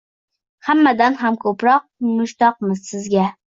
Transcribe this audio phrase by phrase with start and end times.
[0.69, 3.31] Hammadan ham ko’proq mushtoqmiz sizga